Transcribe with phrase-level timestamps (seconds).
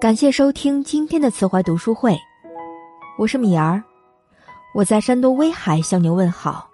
[0.00, 2.16] 感谢收听今天的词怀读书会，
[3.18, 3.82] 我是米儿，
[4.72, 6.70] 我在山东威海向您问好。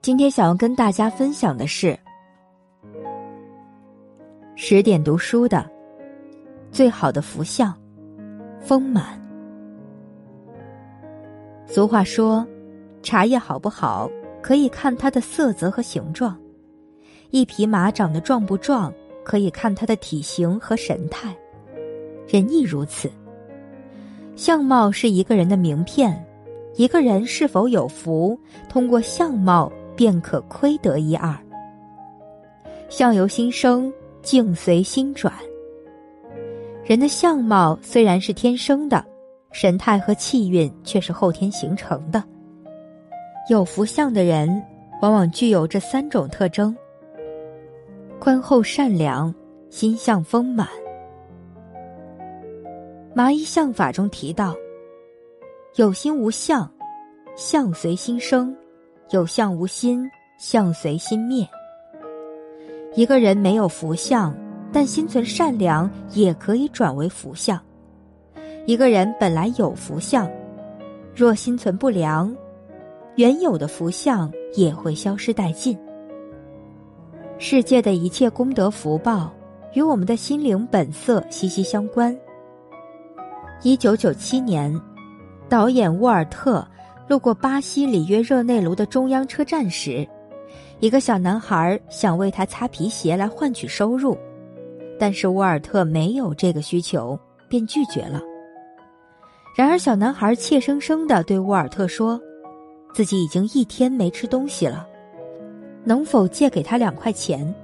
[0.00, 1.98] 今天想要跟大家分享的是
[4.54, 5.70] 十点读书的
[6.70, 7.78] 最好的福相——
[8.58, 9.20] 丰满。
[11.66, 12.46] 俗话说，
[13.02, 14.08] 茶叶好不好，
[14.40, 16.32] 可以看它的色泽和形状；
[17.28, 18.90] 一匹马长得壮不壮，
[19.22, 21.36] 可以看它的体型和神态。
[22.28, 23.10] 人亦如此。
[24.34, 26.24] 相貌是一个人的名片，
[26.76, 31.36] 一个人是否有福，通过相貌便可窥得一二。
[32.88, 35.32] 相由心生，境随心转。
[36.84, 39.04] 人的相貌虽然是天生的，
[39.52, 42.22] 神态和气运却是后天形成的。
[43.48, 44.62] 有福相的人，
[45.00, 46.74] 往往具有这三种特征：
[48.18, 49.34] 宽厚善良，
[49.68, 50.68] 心相丰满。
[53.14, 54.56] 麻衣相法中提到
[55.76, 56.70] ：“有心无相，
[57.36, 58.50] 相随心生；
[59.10, 61.46] 有相无心，相随心灭。”
[62.96, 64.34] 一个人没有福相，
[64.72, 67.60] 但心存善良，也可以转为福相。
[68.64, 70.26] 一个人本来有福相，
[71.14, 72.34] 若心存不良，
[73.16, 75.78] 原有的福相也会消失殆尽。
[77.36, 79.30] 世界的一切功德福报，
[79.74, 82.16] 与我们的心灵本色息息相关。
[83.64, 84.76] 一九九七年，
[85.48, 86.66] 导演沃尔特
[87.06, 90.04] 路过巴西里约热内卢的中央车站时，
[90.80, 94.18] 一个小男孩想为他擦皮鞋来换取收入，
[94.98, 97.16] 但是沃尔特没有这个需求，
[97.48, 98.20] 便拒绝了。
[99.56, 102.20] 然而，小男孩怯生生的对沃尔特说
[102.92, 104.84] ：“自己已经一天没吃东西了，
[105.84, 107.54] 能否借给他两块钱？”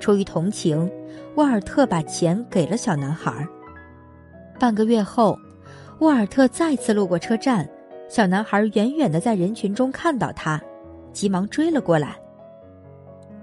[0.00, 0.90] 出于同情，
[1.36, 3.48] 沃尔特把钱给了小男孩。
[4.58, 5.38] 半个月后，
[5.98, 7.68] 沃尔特再次路过车站，
[8.08, 10.60] 小男孩远远的在人群中看到他，
[11.12, 12.16] 急忙追了过来。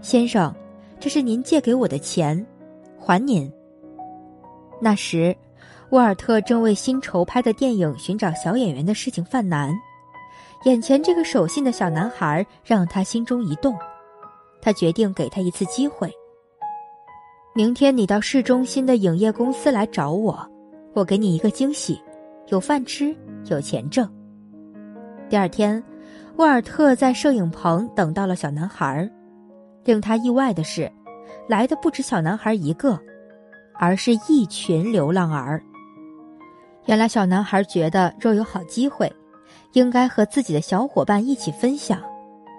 [0.02, 0.54] 先生，
[1.00, 2.46] 这是您借给我的钱，
[2.98, 3.52] 还您。
[4.80, 5.36] 那时，
[5.90, 9.74] 沃尔特正为新筹拍的电影寻找小演员的事情犯难，
[10.64, 13.78] 眼前这个守信的小男孩让他心中一动，
[14.62, 16.10] 他决定给他一次机会。
[17.54, 20.49] 明天你到市中心的影业公司来找我。
[20.94, 22.02] 我给你一个惊喜，
[22.48, 24.10] 有饭吃，有钱挣。
[25.30, 25.82] 第二天，
[26.38, 29.10] 沃尔特在摄影棚等到了小男孩。
[29.86, 30.92] 令他意外的是，
[31.48, 33.00] 来的不止小男孩一个，
[33.76, 35.64] 而是一群流浪儿。
[36.86, 39.12] 原来，小男孩觉得若有好机会，
[39.74, 42.02] 应该和自己的小伙伴一起分享，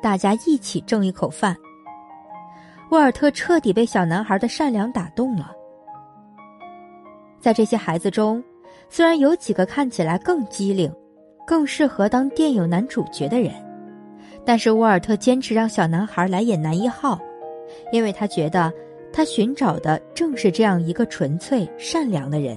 [0.02, 1.56] 大家一起挣一口饭。
[2.90, 5.52] 沃尔特彻底被小男孩的善良打动了。
[7.40, 8.42] 在这些孩子中，
[8.88, 10.92] 虽然有几个看起来更机灵、
[11.46, 13.52] 更适合当电影男主角的人，
[14.44, 17.18] 但是沃尔特坚持让小男孩来演男一号，
[17.92, 18.72] 因为他觉得
[19.12, 22.56] 他寻找的正是这样一个纯粹善良的人。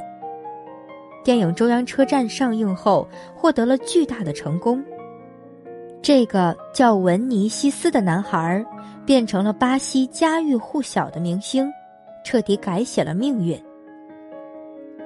[1.24, 4.84] 电影《中央车站》上映后获得了巨大的成功，
[6.02, 8.66] 这个叫文尼西斯的男孩
[9.06, 11.72] 变成了巴西家喻户晓的明星，
[12.26, 13.58] 彻底改写了命运。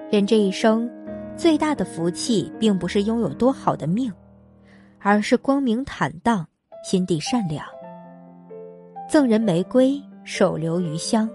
[0.10, 0.90] 人这一生，
[1.36, 4.10] 最大的福气并不是拥有多好的命，
[5.00, 6.48] 而是光明坦荡、
[6.82, 7.66] 心地善良。
[9.10, 11.30] 赠人玫瑰，手留余香。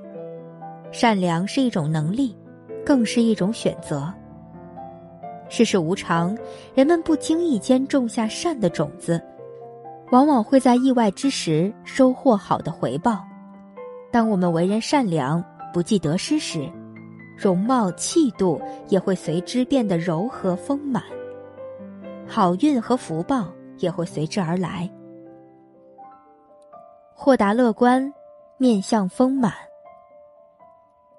[0.91, 2.35] 善良是一种能力，
[2.83, 4.11] 更是一种选择。
[5.51, 6.35] 世事无常，
[6.75, 9.23] 人们不经意间种下善的种子，
[10.13, 13.23] 往往会在意外之时收获好的回报。
[14.11, 15.45] 当我们为人善良，
[15.75, 16.67] 不计得失时，
[17.43, 21.03] 容貌气度也会随之变得柔和丰满，
[22.25, 24.89] 好运和福报也会随之而来。
[27.13, 28.13] 豁达乐观，
[28.59, 29.53] 面相丰满。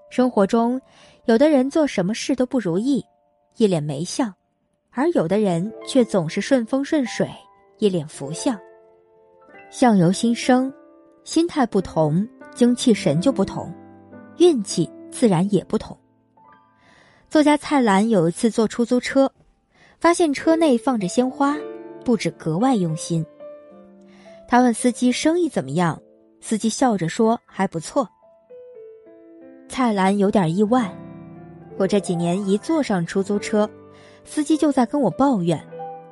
[0.09, 0.79] 生活中，
[1.25, 3.05] 有的人做什么事都不如意，
[3.57, 4.31] 一脸没相；
[4.91, 7.29] 而有的人却总是顺风顺水，
[7.79, 8.57] 一脸福相。
[9.69, 10.73] 相由心生，
[11.25, 13.73] 心态不同，精气神就不同，
[14.37, 15.97] 运气自然也不同。
[17.33, 19.31] 作家蔡澜有一次坐出租车，
[19.99, 21.57] 发现车内放着鲜花，
[22.05, 23.25] 布置格外用心。
[24.47, 25.99] 他问司机生意怎么样，
[26.41, 28.07] 司机笑着说还不错。
[29.67, 30.95] 蔡澜有点意外，
[31.77, 33.67] 我这几年一坐上出租车，
[34.23, 35.59] 司机就在跟我抱怨，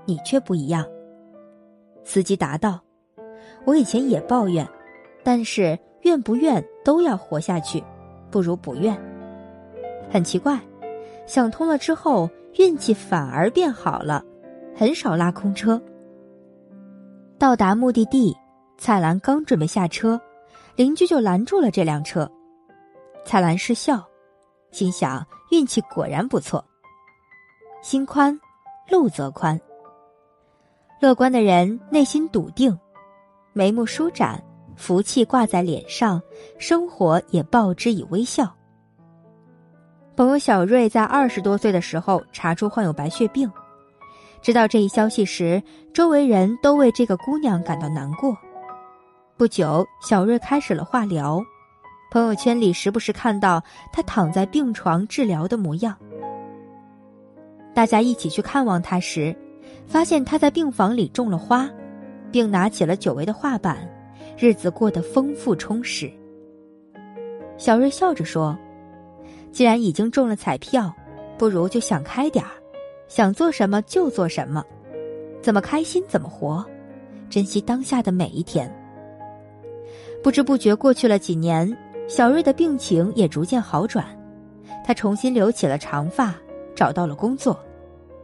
[0.06, 0.84] 你却不一样。
[2.04, 2.82] 司机答道
[3.64, 4.68] ：“我以前也抱怨，
[5.22, 7.84] 但是愿不愿都要活下去，
[8.32, 9.00] 不如不愿。
[10.10, 10.60] 很奇怪。”
[11.26, 14.24] 想通了之后，运气反而变好了，
[14.76, 15.82] 很少拉空车。
[17.38, 18.36] 到达目的地，
[18.78, 20.20] 蔡澜刚准备下车，
[20.76, 22.30] 邻居就拦住了这辆车。
[23.24, 24.04] 蔡澜失笑，
[24.72, 26.64] 心想运气果然不错。
[27.82, 28.40] 心宽，
[28.90, 29.60] 路则宽。
[31.00, 32.78] 乐观的人内心笃定，
[33.54, 34.44] 眉目舒展，
[34.76, 36.22] 福气挂在脸上，
[36.60, 38.54] 生活也报之以微笑。
[40.16, 43.52] 朋友小瑞在二十多岁的时候查出患有白血病，
[44.42, 45.62] 知道这一消息时，
[45.94, 48.38] 周围人都为这个姑娘感到难过。
[49.38, 51.42] 不久，小瑞开始了化疗，
[52.12, 55.98] 朋友圈里时不时看到她躺在病床治疗的模样。
[57.74, 59.36] 大家一起去看望她时。
[59.88, 61.70] 发现他在病房里种了花，
[62.32, 63.78] 并拿起了久违的画板，
[64.38, 66.10] 日子过得丰富充实。
[67.58, 68.58] 小瑞笑着说
[69.52, 70.94] ：“既然已经中了彩票，
[71.38, 72.52] 不如就想开点儿，
[73.08, 74.64] 想做什么就做什么，
[75.42, 76.66] 怎么开心怎么活，
[77.30, 78.74] 珍惜当下的每一天。”
[80.24, 81.76] 不知不觉过去了几年，
[82.08, 84.06] 小瑞的病情也逐渐好转，
[84.86, 86.36] 他重新留起了长发，
[86.76, 87.60] 找到了工作。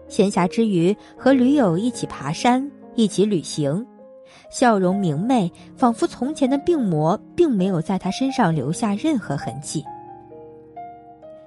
[0.07, 3.85] 闲暇之余，和驴友一起爬山，一起旅行，
[4.49, 9.83] 笑容明媚，仿佛从前的病魔并没有在他身上留下任何痕迹。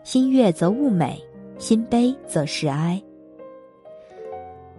[0.03, 1.23] 心悦则物美，
[1.59, 3.01] 心悲则事哀。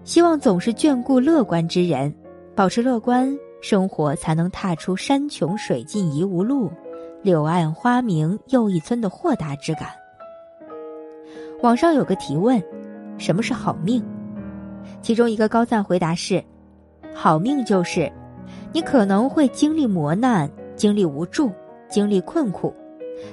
[0.03, 2.13] 希望总是眷顾乐观之人，
[2.56, 6.71] 保持乐观，生活才能踏出山穷水尽疑无路，
[7.21, 9.89] 柳暗花明又一村的豁达之感。
[11.62, 12.62] 网上有个提问。
[13.18, 14.03] 什么是好命？
[15.00, 16.44] 其中一个高赞回答是：
[17.13, 18.12] 好命就是，
[18.73, 21.51] 你可能会经历磨难、经历无助、
[21.88, 22.73] 经历困苦，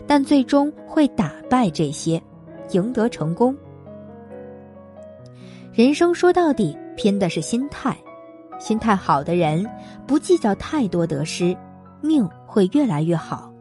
[0.07, 2.23] 但最终会打败这些，
[2.71, 3.57] 赢得成功。
[5.73, 7.97] 人生说到底，拼的是心态。
[8.59, 9.65] 心态好的人，
[10.07, 11.57] 不计较太多得失，
[12.01, 13.53] 命会越来越好。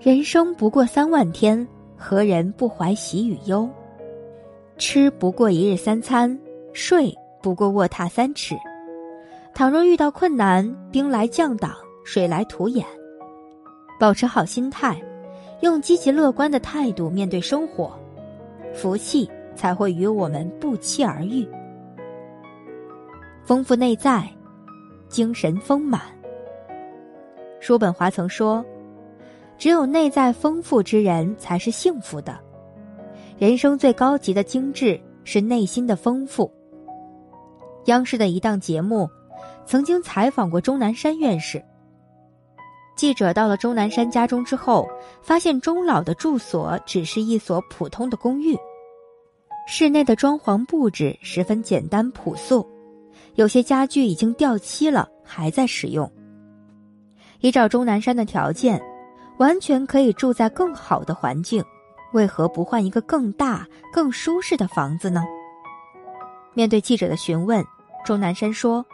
[0.00, 3.68] 人生不过三万天，何人不怀喜与忧？
[4.78, 6.38] 吃不过一日三餐，
[6.72, 8.56] 睡不过卧榻三尺。
[9.52, 11.72] 倘若遇到困难，兵来将挡，
[12.02, 12.86] 水来土掩。
[13.98, 14.98] 保持好心态，
[15.60, 17.98] 用积极乐观的态度面对生活，
[18.74, 21.46] 福气才会与我们不期而遇。
[23.44, 24.28] 丰富内在，
[25.08, 26.00] 精神丰满。
[27.60, 28.64] 叔本华曾说
[29.58, 32.38] ：“只有内在丰富之人，才是幸福的。”
[33.38, 36.50] 人生最高级的精致是内心的丰富。
[37.86, 39.08] 央视的一档节目
[39.66, 41.62] 曾经采访过钟南山院士。
[43.00, 44.86] 记者到了钟南山家中之后，
[45.22, 48.54] 发现钟老的住所只是一所普通的公寓，
[49.66, 52.68] 室内的装潢布置十分简单朴素，
[53.36, 56.12] 有些家具已经掉漆了，还在使用。
[57.40, 58.78] 依照钟南山的条件，
[59.38, 61.64] 完全可以住在更好的环境。
[62.12, 65.24] 为何不换一个更大、更舒适的房子呢？
[66.52, 67.64] 面对记者的询问，
[68.04, 68.84] 钟南山说：“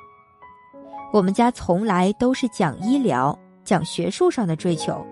[1.13, 5.05] 我们家从来都是讲医疗、讲学术上的追求，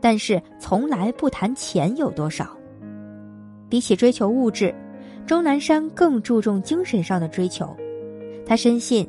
[0.00, 2.56] 但是从来不谈钱有多少。
[3.68, 4.74] 比起追求物质，
[5.24, 7.76] 钟南山更注重精神上的追求。
[8.44, 9.08] 他深信，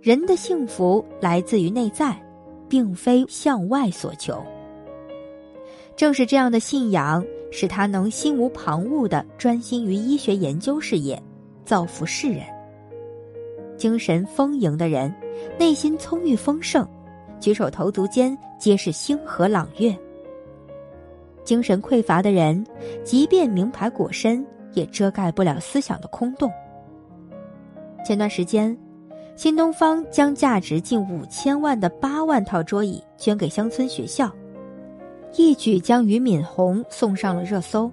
[0.00, 2.16] 人的幸福来自于内在，
[2.68, 4.40] 并非向外所求。
[5.96, 11.18] 正是这样的信仰。”使他能心无旁骛的专心于医学研究事业，
[11.64, 12.42] 造福世人。
[13.78, 15.14] 精神丰盈的人，
[15.56, 16.86] 内心葱郁丰盛，
[17.40, 19.94] 举手投足间皆是星河朗月；
[21.44, 22.64] 精神匮乏的人，
[23.04, 26.50] 即便名牌裹身，也遮盖不了思想的空洞。
[28.04, 28.76] 前段时间，
[29.36, 34.30] 新东方将价值近五千万的八万套桌椅捐给乡村学校。
[35.36, 37.90] 一举将俞敏洪送上了热搜。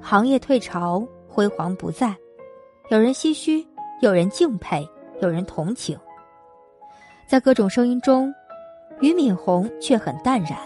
[0.00, 2.14] 行业退潮，辉煌不再，
[2.90, 3.66] 有人唏嘘，
[4.02, 4.86] 有人敬佩，
[5.22, 5.98] 有人同情。
[7.28, 8.34] 在各种声音中，
[9.00, 10.58] 俞敏洪却很淡然。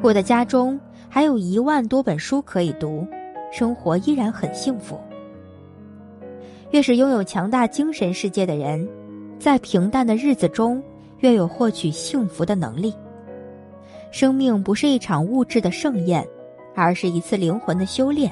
[0.00, 0.78] 我的家中
[1.08, 3.04] 还有一万多本书可以读，
[3.50, 4.96] 生活依然很幸福。
[6.70, 8.88] 越是拥有强大精神世界的人，
[9.36, 10.80] 在平淡的日子中，
[11.18, 12.94] 越有获取幸福的能力。
[14.12, 16.24] 生命不是一场物质的盛宴，
[16.76, 18.30] 而是一次灵魂的修炼。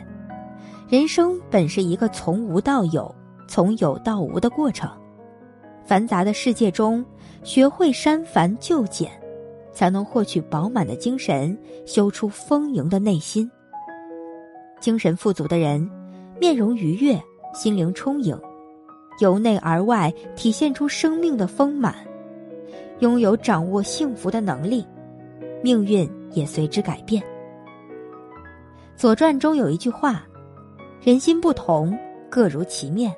[0.89, 3.13] 人生本是一个从无到有、
[3.49, 4.89] 从有到无的过程。
[5.85, 7.05] 繁杂的世界中，
[7.43, 9.11] 学会删繁就简，
[9.73, 13.51] 才能获取饱满的精神，修出丰盈的内心。
[14.81, 15.91] 精神富足的人，
[16.41, 17.21] 面容愉悦，
[17.53, 18.39] 心灵充盈，
[19.21, 21.95] 由内而外体现出生命的丰满，
[23.01, 24.87] 拥有掌握幸福的能力，
[25.63, 27.23] 命运也随之改变。
[28.97, 30.27] 《左传》中有一句话
[31.03, 31.99] ：“人心不同，
[32.31, 33.15] 各如其面。”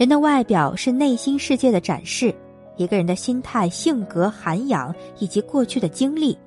[0.00, 2.34] 人的外表是内心世界的展示，
[2.78, 6.38] 一个人的心态、性格、涵养以及过去的经历，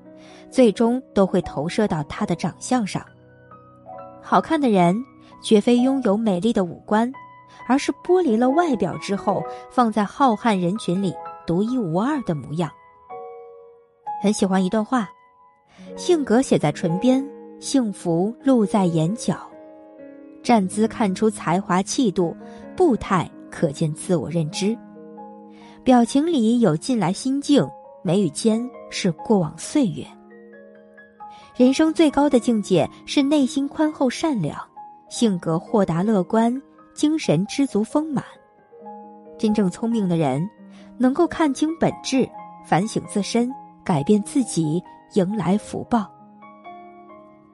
[0.50, 3.06] 最终都会投射到他的长相上。
[4.24, 5.00] 好看的人，
[5.44, 7.14] 绝非拥有美丽的五官，
[7.68, 11.14] 而是剥离了外表之后，放在浩瀚人群里
[11.46, 12.72] 独一无二的模样。
[14.20, 15.08] 很喜欢一段话：
[15.96, 17.24] 性格写在唇边，
[17.60, 19.48] 幸福露在眼角。
[20.42, 22.36] 站姿看出才华气度，
[22.76, 24.76] 步态可见自我认知，
[25.84, 27.64] 表情里有近来心境，
[28.02, 30.04] 眉宇间是过往岁月。
[31.56, 34.58] 人生最高的境界是内心宽厚善良，
[35.08, 36.60] 性格豁达乐观，
[36.96, 38.26] 精神知足丰满。
[39.38, 40.50] 真正聪明的人，
[40.98, 42.28] 能够看清本质，
[42.66, 44.82] 反省自身，改变自己，
[45.14, 46.12] 迎来福报。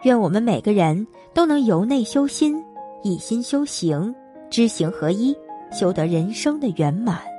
[0.03, 2.63] 愿我们每个人都能由内修心。
[3.03, 4.15] 以心修行，
[4.49, 5.35] 知行合一，
[5.71, 7.38] 修得人生的圆满。